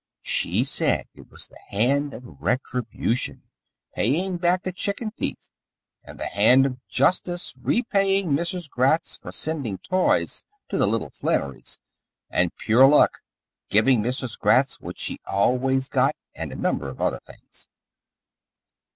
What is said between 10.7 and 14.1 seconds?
the little Flannerys, and Pure Luck giving